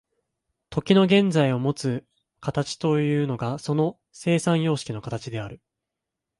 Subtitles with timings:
[0.71, 2.03] 時の現在のもつ
[2.39, 5.61] 形というのがその生産様式の形である。